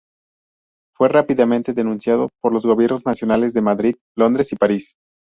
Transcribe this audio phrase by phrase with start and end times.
[0.97, 4.95] Fue rápidamente denunciado por los gobiernos nacionales de Madrid, Londres y París.